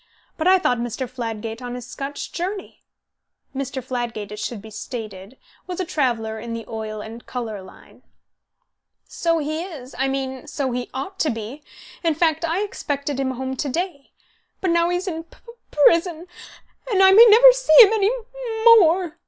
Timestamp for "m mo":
18.07-18.77